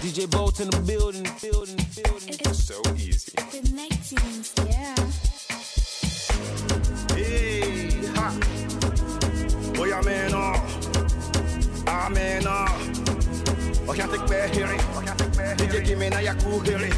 DJ 0.00 0.30
Bolt 0.30 0.60
in 0.60 0.70
the 0.70 0.78
building, 0.78 1.28
building, 1.42 1.76
building. 1.94 2.28
It's 2.28 2.64
so 2.64 2.80
easy. 2.96 3.32
Connecting, 3.36 4.44
yeah. 4.66 4.94
Hey, 7.14 7.90
ha. 8.16 8.32
Boy, 9.74 9.92
I'm 9.92 10.08
in 10.08 10.32
awe. 10.32 10.56
I'm 11.86 12.16
in 12.16 12.46
awe. 12.46 13.90
I 13.90 13.96
can't 13.96 14.10
take 14.10 14.26
back 14.26 14.50
hearing. 14.54 14.80
Oh, 14.80 15.02
DJ, 15.58 15.84
give 15.84 15.98
me 15.98 16.08
now 16.08 16.20
your 16.20 16.34
cool 16.36 16.60
hearing. 16.60 16.92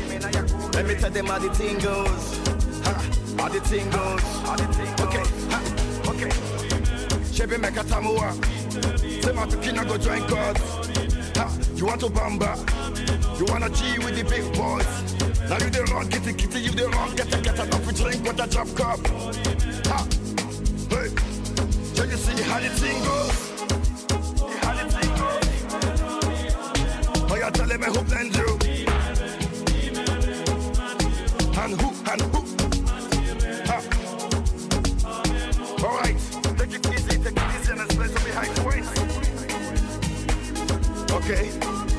Let 0.72 0.86
me 0.86 0.94
tell 0.94 1.11
them 1.11 1.26
how 1.26 1.40
the 1.40 1.50
thing 1.54 1.79
goes. 1.80 2.39
Ha, 2.86 2.94
how 3.36 3.48
the 3.48 3.61
thing 3.62 3.90
goes. 3.90 4.22
Okay, 5.00 5.25
ha, 5.50 5.61
okay. 6.07 6.30
Chebe 7.34 7.58
meka 7.58 7.82
tamua. 7.82 8.32
Say 9.25 9.32
my 9.32 9.46
tukina 9.46 9.89
go 9.89 9.98
join 9.98 10.25
God. 10.29 10.91
Ha, 11.42 11.50
you 11.74 11.86
want 11.86 12.00
to 12.00 12.06
bamba? 12.06 12.56
You 13.36 13.44
wanna 13.46 13.68
G 13.70 13.98
with 13.98 14.14
the 14.14 14.22
big 14.22 14.44
boys? 14.54 14.86
Now 15.50 15.58
you 15.58 15.70
the 15.70 15.82
wrong, 15.90 16.08
kitty 16.08 16.32
kitty, 16.34 16.60
you 16.60 16.70
the 16.70 16.88
wrong, 16.90 17.16
get 17.16 17.34
a 17.34 17.40
get 17.40 17.58
a 17.58 17.64
enough 17.64 17.94
drink 17.96 18.22
with 18.22 18.38
a 18.38 18.46
drop 18.46 18.68
cup. 18.76 19.00
Ha, 19.90 20.06
hey, 20.90 21.08
so 21.94 22.04
you 22.04 22.16
see 22.16 22.42
how 22.44 22.60
the 22.60 22.68
thing 22.78 23.02
goes? 23.02 23.50
How 24.62 24.72
the 24.78 24.84
thing 24.94 25.10
goes? 25.18 25.46
Oh, 27.28 27.34
you 27.34 27.50
telling 27.50 27.80
me 27.80 27.86
who 27.86 28.02
blend 28.04 28.36
you? 28.36 28.58
And 31.58 31.72
who, 31.80 31.88
and 32.12 32.22
who? 32.22 32.40
Ha. 33.66 33.78
All 35.82 35.94
right, 35.98 36.22
Okay. 41.25 41.91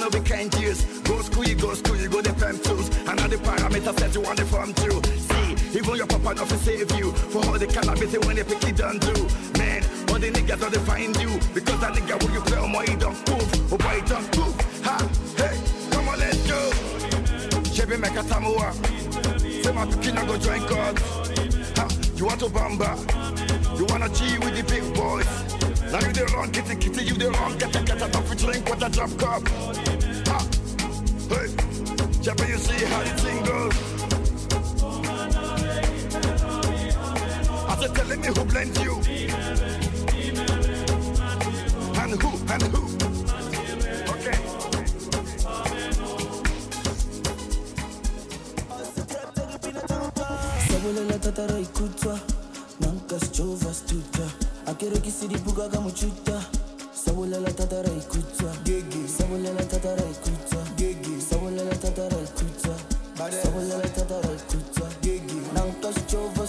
No 0.00 0.08
we 0.08 0.20
can't 0.20 0.52
use. 0.58 0.82
Go 1.00 1.20
school, 1.20 1.44
you 1.44 1.54
go 1.54 1.74
school, 1.74 1.96
you 1.96 2.08
go 2.08 2.22
the 2.22 2.32
fem 2.34 2.58
tools. 2.60 2.88
Another 3.06 3.36
parameter 3.36 3.98
set 3.98 4.14
you 4.14 4.22
want 4.22 4.38
the 4.38 4.46
from 4.46 4.72
too. 4.74 5.00
See, 5.28 5.78
even 5.78 5.94
your 5.96 6.06
papa 6.06 6.34
not 6.34 6.48
to 6.48 6.56
save 6.58 6.90
you. 6.98 7.12
For 7.12 7.44
all 7.46 7.58
the 7.58 7.66
cannabis 7.66 8.16
when 8.26 8.36
they 8.36 8.44
pick 8.44 8.64
it 8.64 8.76
done 8.76 8.98
do. 8.98 9.12
Man, 9.58 9.84
all 10.08 10.18
the 10.18 10.30
niggas 10.30 10.60
don't 10.60 10.76
find 10.86 11.14
you. 11.20 11.38
Because 11.52 11.80
that 11.80 11.92
nigga 11.92 12.22
when 12.24 12.32
you 12.32 12.40
play 12.40 12.58
on 12.58 12.72
my 12.72 12.84
he 12.86 12.96
don't 12.96 13.18
move. 13.28 13.72
Oh 13.72 13.76
boy, 13.76 14.00
don't 14.06 14.36
move. 14.38 14.56
Ha, 14.84 14.96
hey, 15.36 15.56
come 15.92 16.08
on, 16.08 16.18
let's 16.18 16.40
go. 16.48 16.70
Chebe 17.74 17.96
meka 18.00 18.22
tamua. 18.24 18.72
Say 19.62 19.72
my 19.72 19.84
pikina 19.86 20.26
go 20.26 20.38
join 20.38 20.66
God. 20.66 21.59
You 22.20 22.26
want 22.26 22.40
to 22.40 22.46
bamba? 22.48 23.78
You 23.78 23.86
wanna 23.86 24.10
cheat 24.10 24.38
with 24.44 24.54
the 24.54 24.62
big 24.62 24.84
boys? 24.94 25.24
Now 25.90 26.06
you 26.06 26.12
the 26.12 26.30
wrong, 26.34 26.50
kitty 26.50 26.76
kitty, 26.76 27.04
you 27.06 27.14
the 27.14 27.30
wrong, 27.30 27.56
get 27.56 27.74
a 27.74 27.82
get 27.82 28.02
a 28.02 28.08
coffee 28.10 28.36
drink 28.36 28.68
with 28.68 28.82
a 28.82 28.90
drop 28.90 29.08
cup. 29.16 29.48
Ha, 30.28 30.38
hey, 31.30 31.48
Chebe, 32.20 32.46
you 32.46 32.58
see 32.58 32.84
how 32.84 33.02
the 33.02 33.10
thing 33.22 33.42
goes? 33.42 33.72
I 37.70 37.76
said, 37.80 37.94
telling 37.94 38.20
me 38.20 38.26
who 38.26 38.44
blends 38.44 38.78
you, 38.82 39.00
sabolela 50.80 51.18
tatara 51.18 51.58
ikutswa 51.58 52.18
nanka 52.80 53.18
sjova 53.20 53.74
stuta. 53.74 54.26
Akerekisi 54.66 55.28
dibuka 55.28 55.68
ka 55.68 55.80
mochuta 55.80 56.42
sabolela 57.04 57.50
tatara 57.52 57.88
ikutswa 57.92 58.54
sabolela 59.18 59.62
tatara 59.64 60.02
ikutswa 60.10 60.64
sabolela 61.30 61.74
tatara 61.76 62.16
ikutswa 62.24 62.74
sabolela 63.42 63.88
tatara 63.88 64.28
ikutswa 64.32 64.88
nanka 65.54 66.00
sjova 66.08 66.46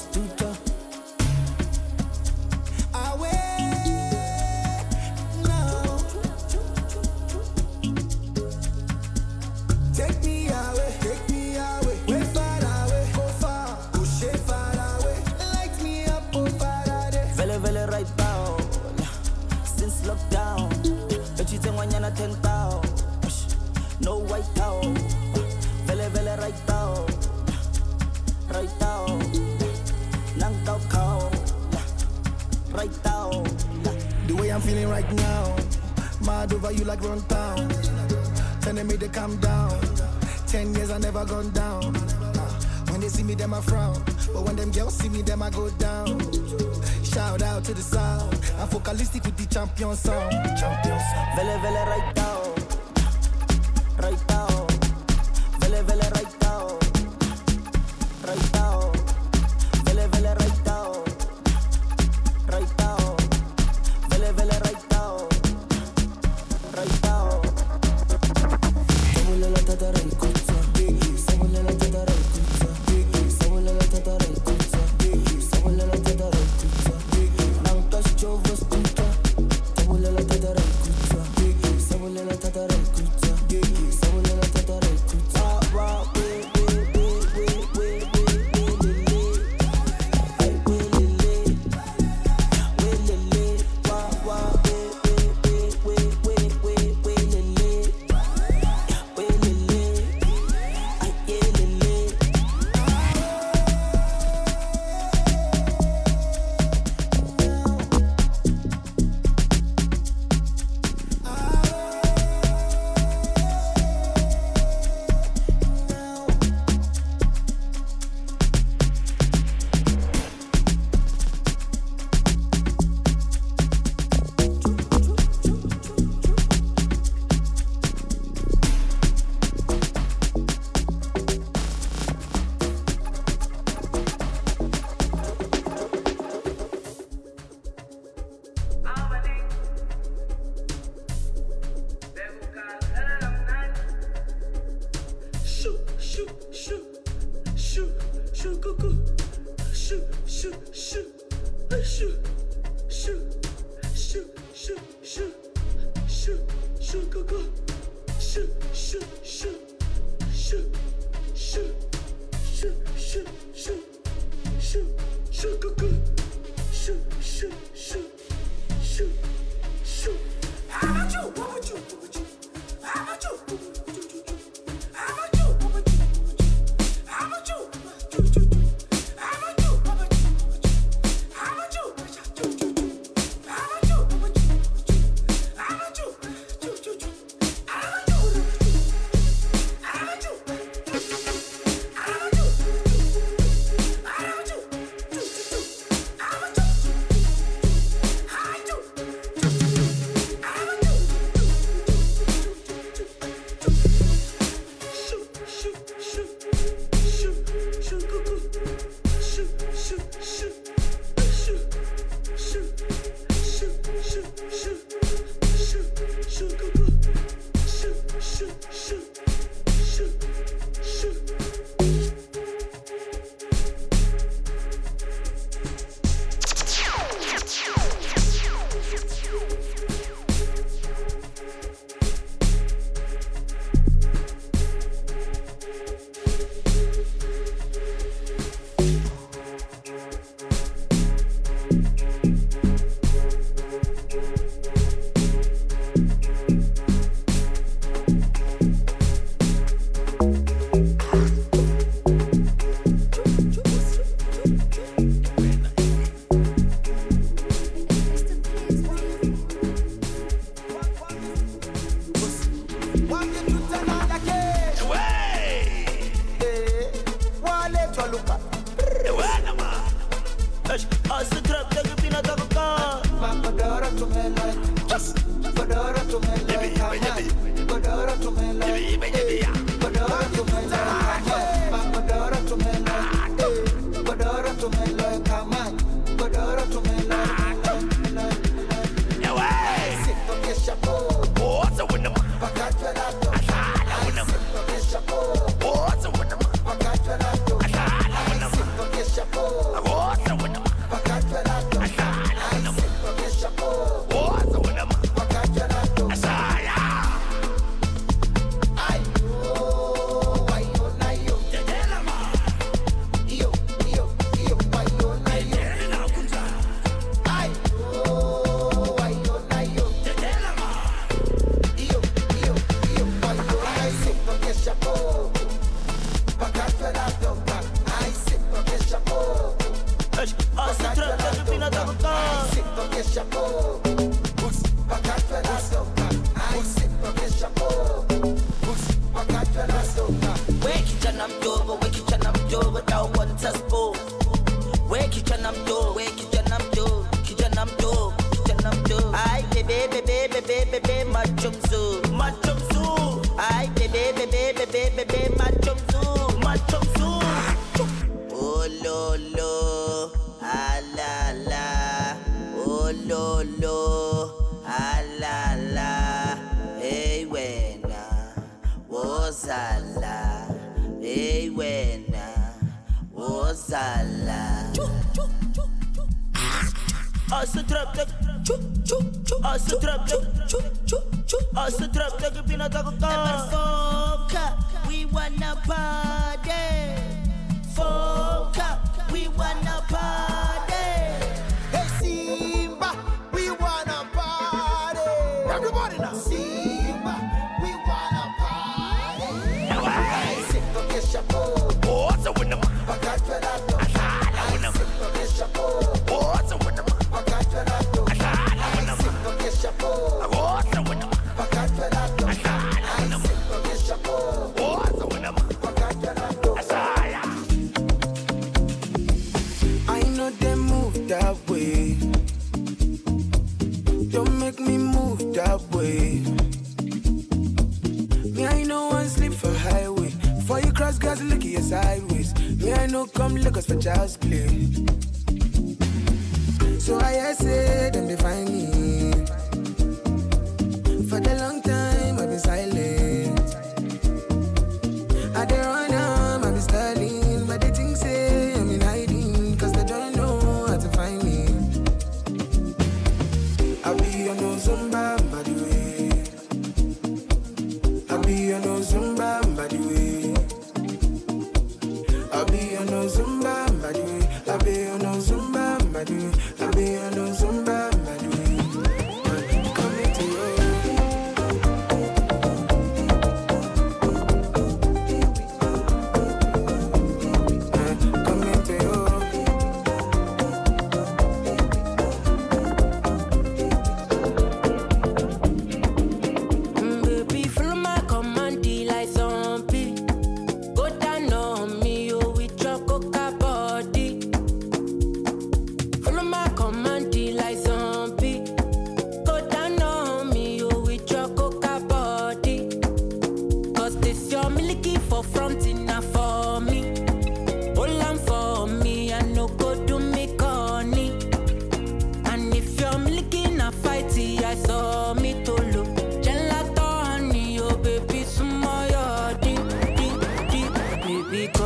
I'm 34.61 34.67
feeling 34.67 34.89
right 34.89 35.11
now, 35.13 35.55
mad 36.23 36.53
over 36.53 36.71
you 36.71 36.83
like 36.83 37.01
run 37.01 37.19
town. 37.23 37.67
Telling 38.61 38.85
me 38.85 38.95
to 38.95 39.07
calm 39.07 39.37
down. 39.37 39.71
Ten 40.45 40.71
years 40.75 40.91
I 40.91 40.99
never 40.99 41.25
gone 41.25 41.49
down. 41.49 41.95
When 42.91 43.01
they 43.01 43.09
see 43.09 43.23
me, 43.23 43.33
them 43.33 43.55
I 43.55 43.61
frown. 43.61 43.99
But 44.31 44.43
when 44.43 44.55
them 44.55 44.69
girls 44.69 44.93
see 44.93 45.09
me, 45.09 45.23
them 45.23 45.41
I 45.41 45.49
go 45.49 45.71
down. 45.71 46.19
Shout 47.03 47.41
out 47.41 47.63
to 47.63 47.73
the 47.73 47.81
sound. 47.81 48.39
I'm 48.59 48.67
focalistic 48.67 49.23
with 49.23 49.35
the 49.35 49.47
champion 49.47 49.95
sound. 49.95 50.31
Champion 50.31 50.99
sound. 50.99 51.35
vele 51.35 51.59
vele 51.63 51.85
right 51.87 52.15
now 52.15 52.40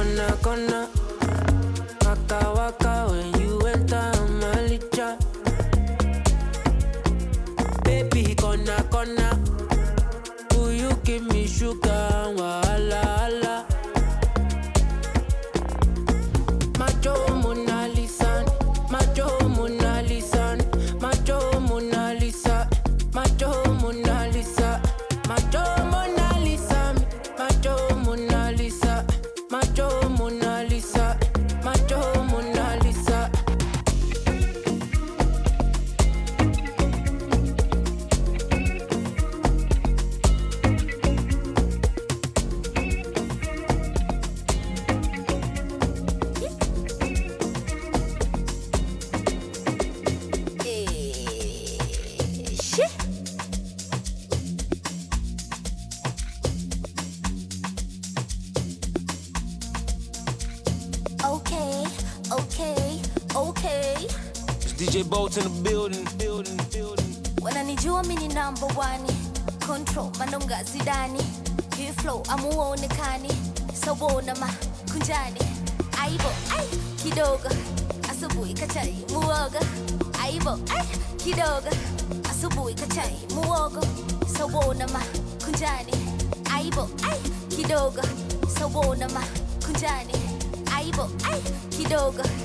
gonna, 0.05 0.37
gonna. 0.43 0.89
Waka 2.05 2.53
waka 2.55 3.07
when 3.09 3.41
you 3.41 3.59
enter 3.65 4.11
Malicha. 4.39 5.17
Baby, 7.83 8.35
gonna, 8.35 8.85
gonna. 8.91 9.39
Will 10.51 10.71
you 10.73 10.91
give 11.03 11.23
me 11.33 11.47
sugar? 11.47 12.14
너만 89.07 89.23
군자니 89.63 90.13
아이보 90.71 91.03
아이 91.23 91.39
기도고. 91.69 92.44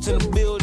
to 0.00 0.16
the 0.16 0.28
building. 0.30 0.59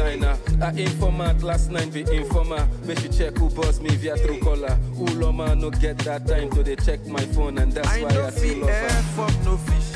diner. 0.00 0.38
I 0.62 0.70
informant 0.72 1.42
last 1.42 1.70
night, 1.70 1.92
be 1.92 2.00
informer. 2.00 2.66
Make 2.84 2.98
she 3.00 3.08
check 3.08 3.36
who 3.36 3.50
boss 3.50 3.80
me 3.80 3.90
via 3.96 4.16
through 4.16 4.40
caller. 4.40 4.74
Who 4.96 5.06
loma 5.20 5.54
no 5.54 5.70
get 5.70 5.98
that 5.98 6.26
time 6.26 6.50
to 6.50 6.62
they 6.62 6.76
check 6.76 7.06
my 7.06 7.24
phone 7.34 7.58
and 7.58 7.72
that's 7.72 7.88
I 7.88 8.02
why 8.02 8.26
I 8.26 8.30
see 8.30 8.54
love 8.54 8.70
her. 8.70 9.44
No 9.44 9.56
fish. 9.56 9.89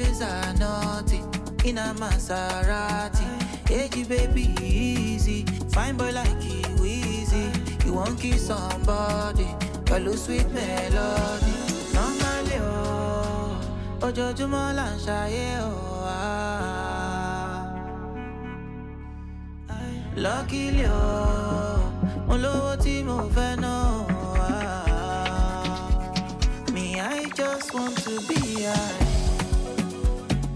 face 0.00 0.22
are 0.22 0.52
naughty. 0.54 1.20
In 1.68 1.78
a 1.78 1.94
Maserati. 2.00 3.26
Age 3.70 4.08
baby 4.08 4.48
easy. 4.62 5.44
Fine 5.74 5.96
boy 5.96 6.10
like 6.12 6.42
you 6.42 6.84
easy. 6.84 7.46
You 7.84 7.92
won't 7.98 8.18
kiss 8.20 8.46
somebody. 8.48 9.48
Pẹ̀lú 9.90 10.12
sweet 10.24 10.48
melody. 10.56 11.54
Normally 11.96 12.56
oh, 12.62 12.70
oh, 14.02 14.06
ojoojúmọ́ 14.06 14.64
là 14.78 14.86
ń 14.92 14.94
ṣayé 15.06 15.48
oh, 15.68 16.14
ah. 16.14 16.30
o. 19.68 19.78
Luckily 20.24 20.84
oh, 21.00 21.78
mo 22.26 22.34
lówó 22.42 22.72
tí 22.82 22.94
mo 23.08 23.16
oh, 23.26 23.54
náà. 23.64 23.84
Me, 26.74 26.86
I 27.18 27.20
just 27.40 27.68
want 27.74 27.96
to 28.04 28.12
be 28.28 28.40
high. 28.64 29.09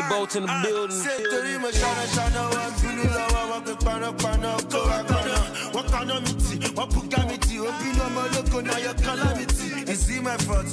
DJ 0.00 0.08
Bolt 0.08 0.36
in 0.36 0.42
the 0.46 0.60
building. 0.62 0.96
Settori 0.96 1.60
mo 1.60 1.70
shana 1.70 2.06
shana 2.14 2.42
wa 2.50 2.70
gulu 2.80 3.04
la 3.14 3.26
wa 3.32 3.50
wa 3.50 3.60
ke 3.60 3.74
pano 3.84 4.12
pano 4.16 4.56
ko 4.70 4.78
wa 4.88 5.02
kono. 5.04 5.74
Wa 5.74 5.82
kono 5.82 6.20
miti, 6.20 6.74
wa 6.74 6.86
puka 6.86 7.26
no 8.62 8.78
your 8.78 8.94
calamity. 8.94 10.20
My 10.22 10.36
fault? 10.36 10.66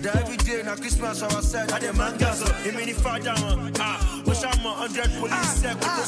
That 0.00 0.16
every 0.16 0.36
day 0.38 0.62
na 0.62 0.74
Christmas 0.76 1.22
our 1.22 1.42
side. 1.42 1.70
I 1.72 1.78
dey 1.78 1.92
man 1.92 2.16
gas 2.18 2.42
up. 2.42 2.54
Ah, 3.80 4.22
mo 4.26 4.32
ṣa 4.32 4.50
mọ 4.62 4.74
hundred 4.76 5.10
police 5.20 5.62
ẹ̀ 5.62 5.74
kó 5.80 5.86
Ah, 5.86 5.96
ta 5.96 6.04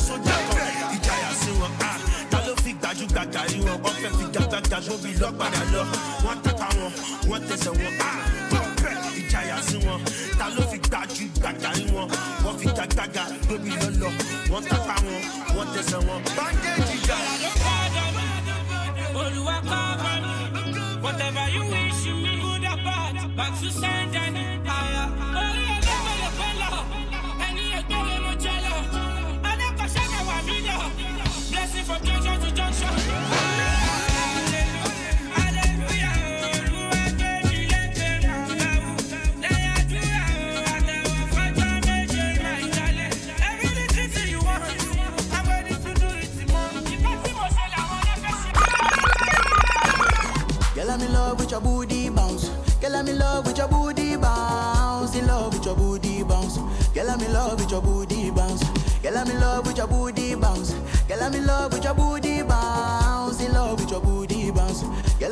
dáadáa 9.57 9.63
sí 9.63 9.79
wọn. 9.87 10.01
Ta 10.39 10.49
ló 10.49 10.63
fi 10.71 10.79
gbájú 10.79 11.27
gbàgbà 11.41 11.71
yín 11.77 11.89
wọn? 11.95 12.09
Wọ́n 12.45 12.59
fi 12.61 12.67
lóbi 13.49 13.71
lọ́lọ́. 13.81 14.11
Wọ́n 14.51 14.65
tápá 14.71 14.95
wọn 15.07 15.21
wọ́n 15.57 15.67
wọn. 16.09 16.21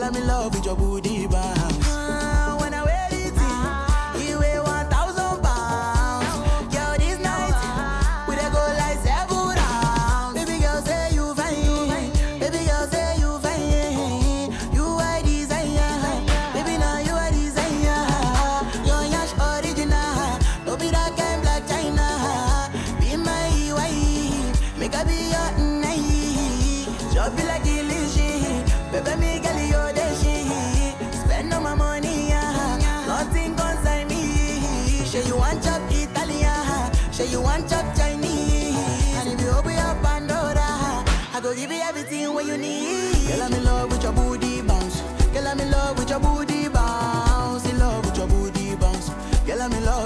I'm 0.04 0.14
in 0.16 0.26
love 0.26 0.54
with 0.54 0.66
your 0.66 0.76
booty. 0.76 1.13
Girl, 41.54 41.70
you 41.70 41.82
everything 41.82 42.34
what 42.34 42.46
you 42.46 42.58
need. 42.58 43.28
Girl, 43.28 43.42
I'm 43.42 43.52
in 43.52 43.64
love 43.64 43.88
with 43.88 44.02
your 44.02 44.12
booty 44.12 44.60
bounce. 44.62 45.00
Girl, 45.32 45.46
I'm 45.46 45.60
in 45.60 45.70
love 45.70 45.96
with 45.96 46.10
your 46.10 46.18
booty 46.18 46.68
bounce. 46.68 47.64
In 47.70 47.78
love 47.78 48.04
with 48.04 48.16
your 48.16 48.26
booty 48.26 48.74
bounce. 48.74 49.10
Girl, 49.46 49.62
I'm 49.62 49.72
in 49.72 49.84
love. 49.84 50.03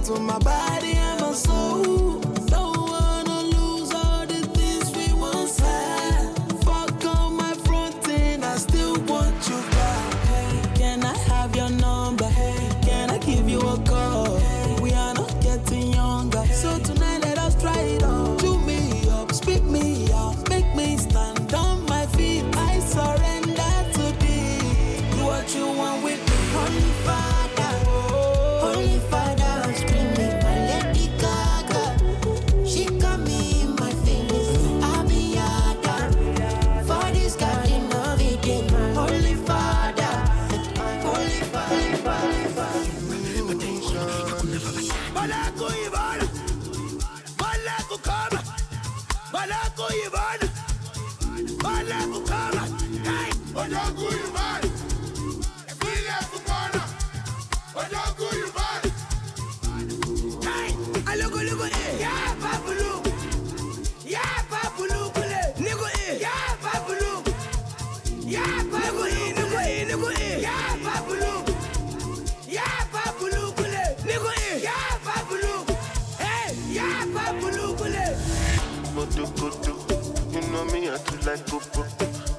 to 0.00 0.20
my 0.20 0.38
body. 0.38 1.07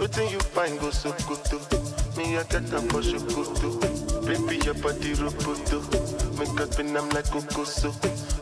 Wetin 0.10 0.32
you 0.32 0.40
find 0.40 0.80
go 0.80 0.88
Sokoto? 0.88 1.60
Oh. 1.72 2.18
Me 2.18 2.36
I 2.38 2.44
get 2.44 2.74
am 2.74 2.88
for 2.90 3.02
Sokoto. 3.02 3.78
Oh. 3.84 4.22
Baby 4.26 4.58
your 4.66 4.74
body 4.76 5.14
roboto. 5.14 5.84
Oh, 5.94 6.38
make 6.40 6.60
up 6.60 6.80
in 6.80 6.98
am 6.98 7.10
like 7.10 7.26
Okoso. 7.26 7.94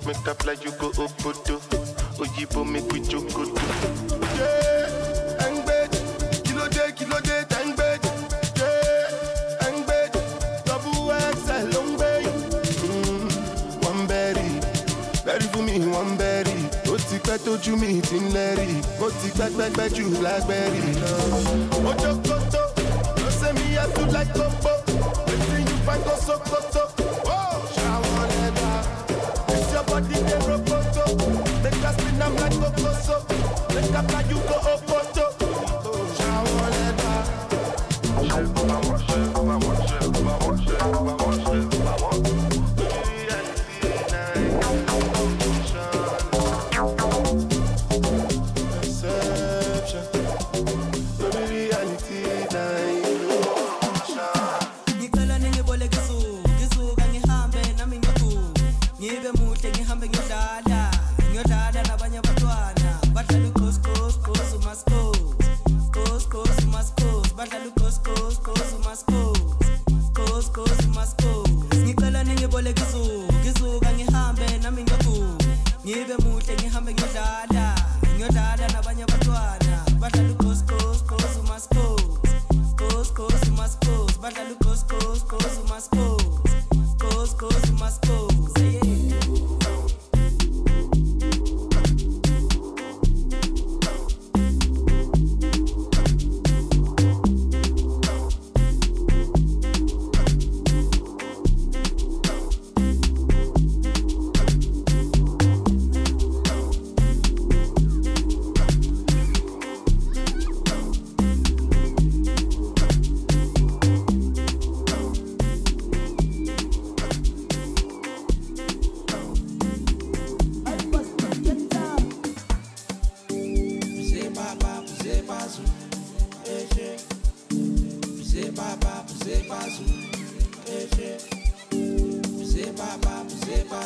Make 0.08 0.26
up 0.28 0.46
like 0.46 0.64
you 0.64 0.72
go 0.72 0.92
Obodo. 0.92 1.60
Oyibo 2.20 2.66
make 2.66 2.90
we 2.94 3.02
jokoto. 3.02 3.60
Yeah. 4.38 4.77
pẹ́ 17.38 17.46
tójú 17.46 17.76
mi 17.78 18.02
ti 18.02 18.16
ń 18.24 18.26
lẹ́rì 18.36 18.70
ó 19.06 19.08
ti 19.20 19.28
pẹ́pẹ́pẹ́ 19.38 19.88
jù 19.96 20.06
lágbẹ́rì 20.26 20.82
náà. 21.02 21.18
ló 23.22 23.30
ṣe 23.40 23.50
mí 23.58 23.66
yá 23.76 23.84
tú 23.94 24.02
láì 24.14 24.26
you 25.70 25.78
find 25.86 26.04
go 26.06 26.16
so. 26.26 26.57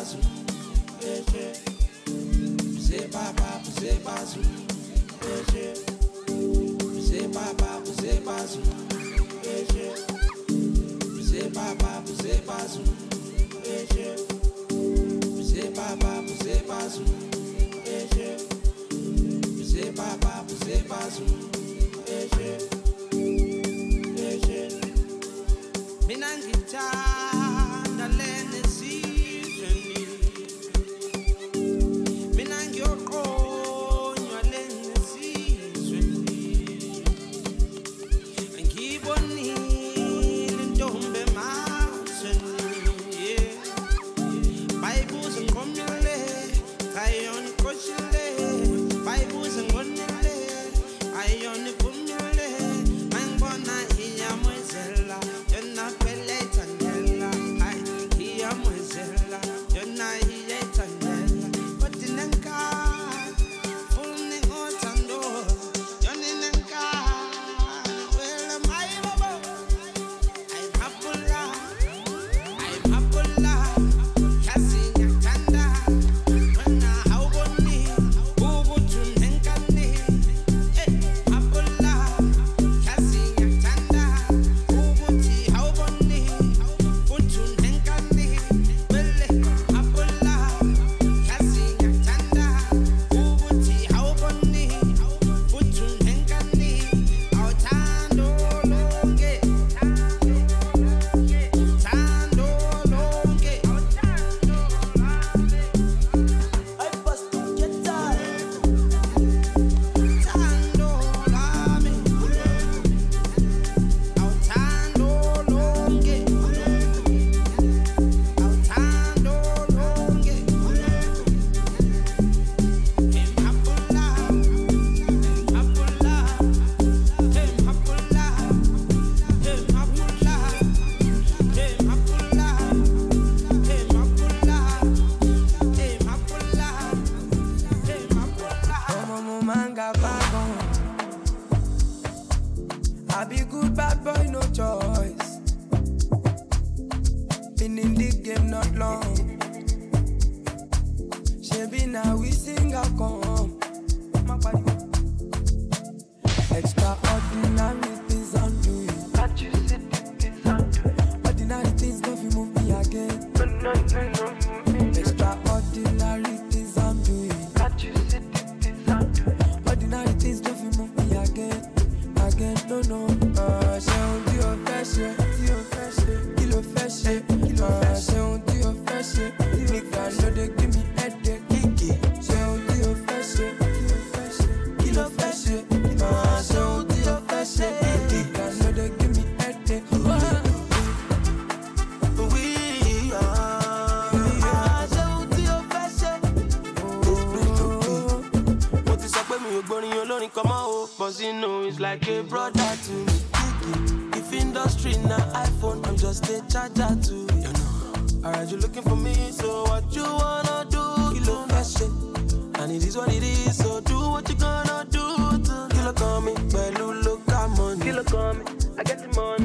bazu, 0.01 0.17
beje. 0.99 1.53
Ze 2.79 3.07
baba, 3.11 3.61
ze 3.79 3.93
bazu, 4.03 4.39
beje. 5.21 5.73
Ze 7.07 7.27
baba, 7.27 7.81
ze 8.01 8.21
bazu, 8.25 8.61
beje. 9.43 9.93
Ze 11.21 11.49
baba, 11.53 12.03
ze 12.21 12.41
bazu, 12.47 12.83
beje. 13.63 14.15
Ze 15.43 15.71
baba, 15.75 16.23
ze 16.43 16.61
bazu, 16.67 17.03
beje. 17.85 18.37
Ze 19.63 19.91
baba, 19.91 20.45
ze 20.65 20.83
bazu, 20.87 21.25
beje. 22.05 22.57
Beje. 24.15 24.69
Minangita. 26.07 27.30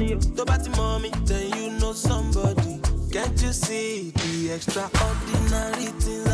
you. 0.07 0.19
To 0.19 0.45
party 0.45 0.69
mommy, 0.71 1.11
then 1.25 1.51
you 1.57 1.71
know 1.79 1.93
somebody. 1.93 2.79
Can't 3.11 3.41
you 3.41 3.51
see 3.51 4.11
the 4.11 4.53
extraordinary 4.53 5.91
things? 5.99 6.26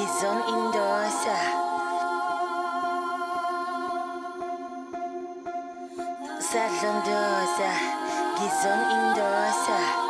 Gizon 0.00 0.38
indoors. 0.48 1.26
Salon. 6.40 6.98
Gizon 8.38 8.80
indosa. 8.96 10.09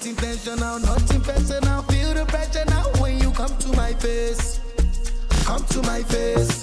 Not 0.00 0.08
intentional, 0.08 0.78
not 0.78 1.14
impersonal. 1.14 1.82
Feel 1.82 2.14
the 2.14 2.24
pressure 2.24 2.64
now 2.68 2.84
when 3.02 3.18
you 3.18 3.30
come 3.32 3.54
to 3.58 3.68
my 3.76 3.92
face. 3.92 4.58
Come 5.44 5.62
to 5.64 5.82
my 5.82 6.02
face. 6.04 6.62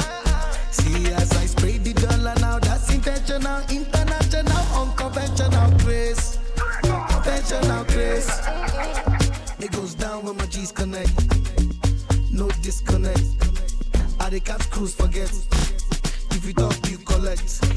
See 0.72 1.06
as 1.14 1.32
I 1.34 1.46
spray 1.46 1.78
the 1.78 1.94
dollar 1.94 2.34
now, 2.42 2.58
that's 2.58 2.92
intentional, 2.92 3.62
international, 3.70 4.58
unconventional 4.74 5.70
grace. 5.86 6.40
Conventional 6.82 7.84
grace. 7.84 8.42
It 9.60 9.72
goes 9.72 9.94
down 9.94 10.26
when 10.26 10.36
my 10.38 10.48
G's 10.48 10.72
connect. 10.72 11.14
No 12.32 12.50
disconnect. 12.64 13.22
I 14.20 14.32
the 14.32 14.40
catch 14.40 14.68
cruise 14.72 14.96
forget. 14.96 15.32
If 16.32 16.44
you 16.44 16.54
talk, 16.54 16.90
you 16.90 16.98
collect. 16.98 17.77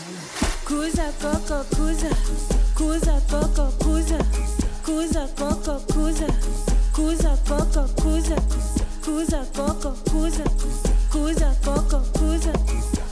Kuza 0.71 1.11
coco 1.21 1.65
kuza, 1.75 2.09
kuza 2.75 3.21
coco 3.29 3.71
kuza, 3.83 4.17
kuza 4.85 5.27
coco 5.37 5.81
kuza, 5.93 6.27
kuza 6.95 7.37
coco 7.45 7.83
kuza, 8.01 8.35
kuza 9.03 9.45
coco 9.53 9.91
kuza, 10.09 10.43
kuza 11.11 11.51
coco 11.65 11.99
kuza, 12.17 12.53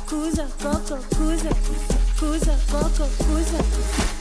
kuza 0.08 0.46
coco 0.64 0.98
kuza, 1.18 1.52
kuza 2.20 2.56
coco 2.72 3.06
kuza. 3.26 4.19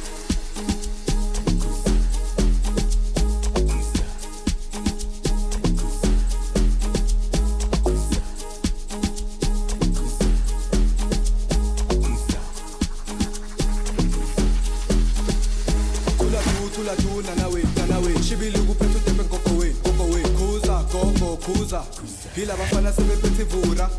hila 22.39 22.57
vafana 22.57 22.93
se 22.93 23.03
vephethe 23.03 23.45
vura 23.45 23.91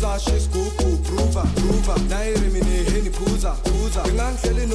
sashe 0.00 0.40
sigugu 0.40 0.96
gruva 1.06 1.42
gruva 1.56 1.94
nayirimi 2.08 2.60
niheni 2.60 3.10
phuza. 3.10 3.52
Phuza 3.52 4.02
ndingandihleli 4.02 4.66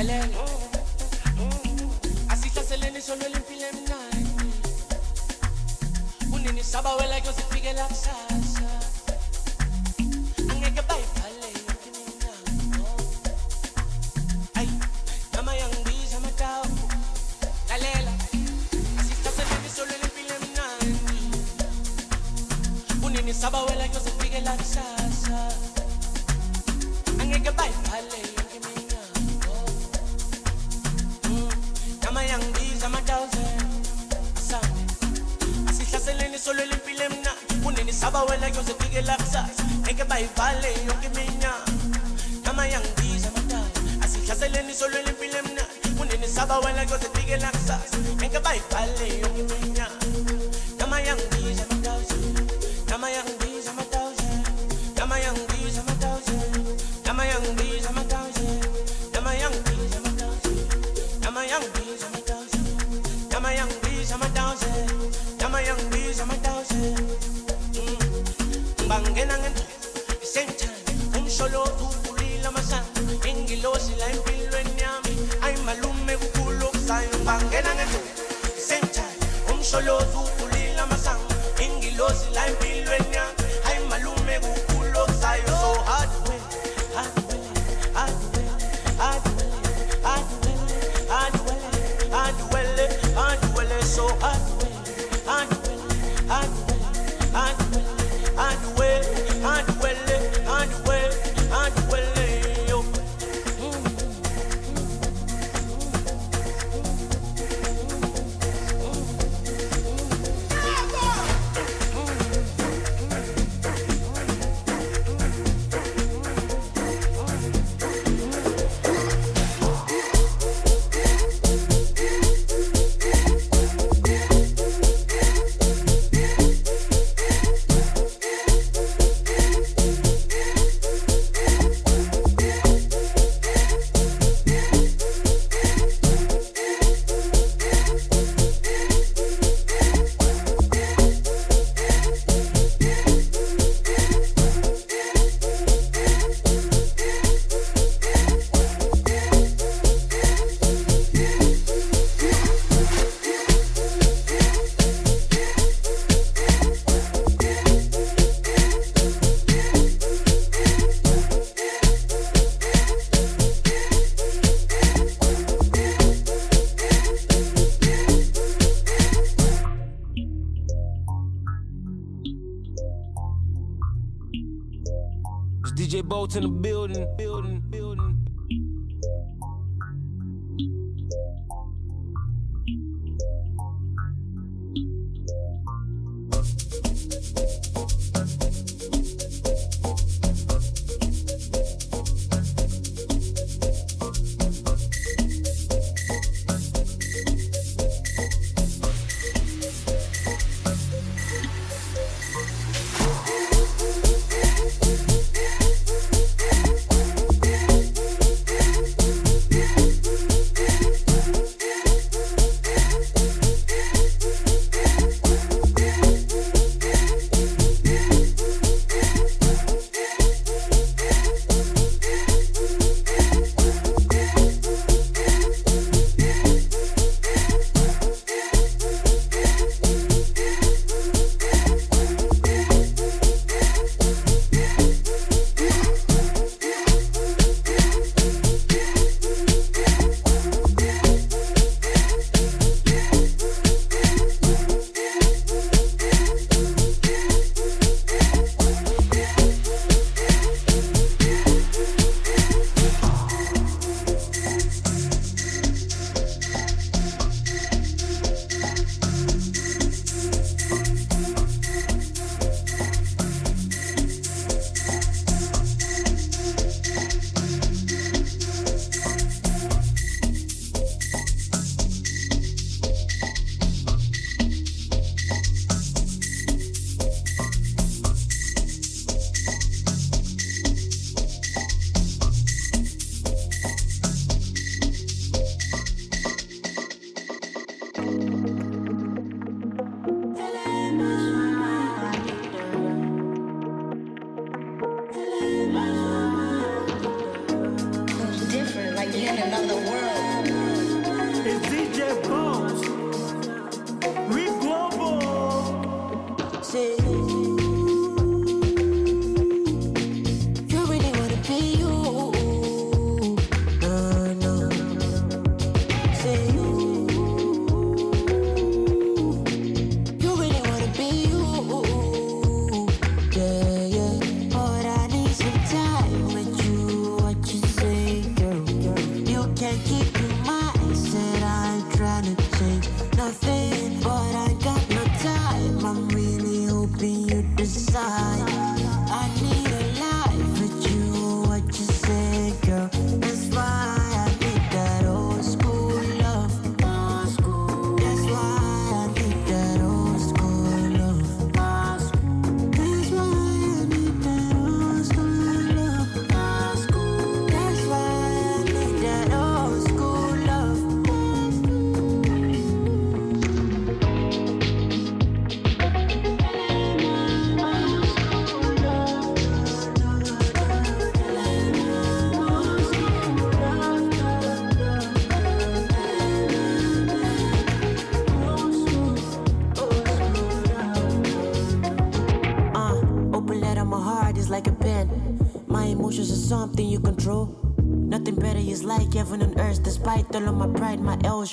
Hélène. 0.00 0.30
Assis 2.30 2.48
ça 2.48 2.62
c'est 2.66 2.78
only 2.78 3.02
sur 3.02 3.16
le 3.16 3.24
limpi 3.34 3.60
outside. 7.78 8.19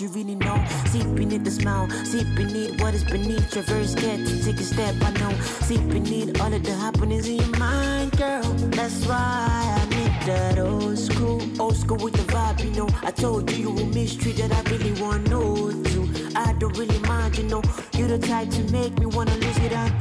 You 0.02 0.10
really 0.10 0.36
know. 0.36 0.64
See 0.88 1.04
beneath 1.04 1.44
the 1.44 1.52
smile, 1.52 1.90
see 2.04 2.24
beneath 2.36 2.80
what 2.82 2.94
is 2.94 3.04
beneath. 3.04 3.54
Very 3.54 3.88
scared 3.88 4.26
to 4.28 4.44
take 4.44 4.60
a 4.60 4.64
step, 4.64 4.96
I 5.02 5.12
know. 5.12 5.32
See 5.68 5.78
beneath 5.78 6.40
all 6.40 6.54
of 6.54 6.64
the 6.64 6.74
happenings 6.74 7.28
in 7.28 7.38
your 7.38 7.58
mind, 7.58 8.12
girl. 8.18 8.44
That's 8.78 9.06
why 9.08 9.18
I 9.18 9.86
need 9.90 10.14
that 10.28 10.60
old 10.60 10.98
school, 10.98 11.42
old 11.60 11.76
school 11.76 11.98
with 11.98 12.14
the 12.14 12.32
vibe, 12.32 12.64
you 12.64 12.72
know. 12.72 12.90
I 13.02 13.12
told 13.12 13.52
you 13.52 13.58
you 13.58 13.72
were 13.72 13.92
that 14.34 14.52
I 14.52 14.70
really 14.70 15.02
want 15.02 15.28
to. 15.28 16.32
I 16.36 16.54
don't 16.54 16.78
really 16.78 17.00
mind, 17.00 17.38
you 17.38 17.46
know. 17.46 17.64
You're 17.94 18.10
the 18.10 18.20
type 18.20 18.50
to 18.52 18.64
make 18.72 18.98
me 19.00 19.08
wanna 19.08 19.36
lose 19.36 19.58
it 19.60 19.74
out 19.74 19.92